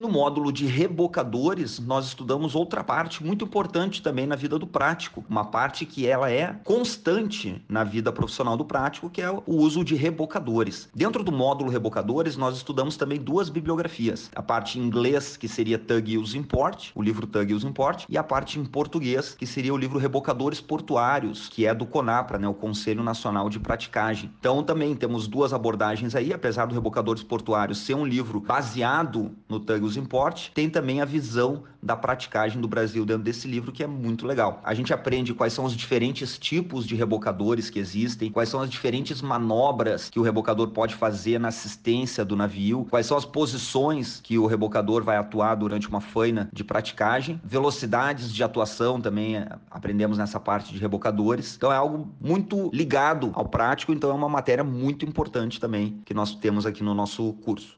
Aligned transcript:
No 0.00 0.08
módulo 0.08 0.52
de 0.52 0.64
rebocadores, 0.64 1.80
nós 1.80 2.06
estudamos 2.06 2.54
outra 2.54 2.84
parte 2.84 3.24
muito 3.24 3.44
importante 3.44 4.00
também 4.00 4.28
na 4.28 4.36
vida 4.36 4.56
do 4.56 4.64
prático, 4.64 5.24
uma 5.28 5.46
parte 5.46 5.84
que 5.84 6.06
ela 6.06 6.30
é 6.30 6.54
constante 6.62 7.60
na 7.68 7.82
vida 7.82 8.12
profissional 8.12 8.56
do 8.56 8.64
prático, 8.64 9.10
que 9.10 9.20
é 9.20 9.28
o 9.28 9.42
uso 9.46 9.82
de 9.82 9.96
rebocadores. 9.96 10.88
Dentro 10.94 11.24
do 11.24 11.32
módulo 11.32 11.68
rebocadores, 11.68 12.36
nós 12.36 12.56
estudamos 12.56 12.96
também 12.96 13.18
duas 13.18 13.48
bibliografias, 13.48 14.30
a 14.36 14.40
parte 14.40 14.78
em 14.78 14.84
inglês, 14.84 15.36
que 15.36 15.48
seria 15.48 15.76
Tug 15.76 16.16
Use 16.16 16.38
Import, 16.38 16.90
o 16.94 17.02
livro 17.02 17.26
Tug 17.26 17.52
Use 17.52 17.66
Import, 17.66 18.04
e 18.08 18.16
a 18.16 18.22
parte 18.22 18.56
em 18.56 18.64
português, 18.64 19.34
que 19.34 19.48
seria 19.48 19.74
o 19.74 19.76
livro 19.76 19.98
Rebocadores 19.98 20.60
Portuários, 20.60 21.48
que 21.48 21.66
é 21.66 21.74
do 21.74 21.84
CONAPRA, 21.84 22.38
né, 22.38 22.46
o 22.46 22.54
Conselho 22.54 23.02
Nacional 23.02 23.50
de 23.50 23.58
Praticagem. 23.58 24.30
Então 24.38 24.62
também 24.62 24.94
temos 24.94 25.26
duas 25.26 25.52
abordagens 25.52 26.14
aí, 26.14 26.32
apesar 26.32 26.66
do 26.66 26.74
Rebocadores 26.76 27.24
Portuários 27.24 27.78
ser 27.78 27.94
um 27.94 28.06
livro 28.06 28.38
baseado 28.38 29.32
no 29.48 29.58
Tug 29.58 29.87
os 29.88 29.96
importes, 29.96 30.50
tem 30.54 30.70
também 30.70 31.00
a 31.00 31.04
visão 31.04 31.64
da 31.82 31.96
praticagem 31.96 32.60
do 32.60 32.68
Brasil 32.68 33.04
dentro 33.04 33.22
desse 33.22 33.48
livro, 33.48 33.72
que 33.72 33.82
é 33.82 33.86
muito 33.86 34.26
legal. 34.26 34.60
A 34.64 34.74
gente 34.74 34.92
aprende 34.92 35.34
quais 35.34 35.52
são 35.52 35.64
os 35.64 35.74
diferentes 35.74 36.38
tipos 36.38 36.86
de 36.86 36.94
rebocadores 36.94 37.70
que 37.70 37.78
existem, 37.78 38.30
quais 38.30 38.48
são 38.48 38.60
as 38.60 38.68
diferentes 38.68 39.22
manobras 39.22 40.10
que 40.10 40.18
o 40.18 40.22
rebocador 40.22 40.68
pode 40.68 40.94
fazer 40.94 41.38
na 41.38 41.48
assistência 41.48 42.24
do 42.24 42.36
navio, 42.36 42.86
quais 42.90 43.06
são 43.06 43.16
as 43.16 43.24
posições 43.24 44.20
que 44.22 44.38
o 44.38 44.46
rebocador 44.46 45.02
vai 45.02 45.16
atuar 45.16 45.54
durante 45.54 45.88
uma 45.88 46.00
faina 46.00 46.48
de 46.52 46.64
praticagem, 46.64 47.40
velocidades 47.44 48.32
de 48.32 48.42
atuação 48.42 49.00
também 49.00 49.36
eh, 49.36 49.48
aprendemos 49.70 50.18
nessa 50.18 50.38
parte 50.40 50.72
de 50.72 50.78
rebocadores. 50.78 51.56
Então 51.56 51.72
é 51.72 51.76
algo 51.76 52.12
muito 52.20 52.70
ligado 52.72 53.30
ao 53.34 53.48
prático, 53.48 53.92
então 53.92 54.10
é 54.10 54.14
uma 54.14 54.28
matéria 54.28 54.64
muito 54.64 55.04
importante 55.04 55.60
também 55.60 56.00
que 56.04 56.14
nós 56.14 56.34
temos 56.34 56.66
aqui 56.66 56.82
no 56.82 56.94
nosso 56.94 57.32
curso. 57.44 57.76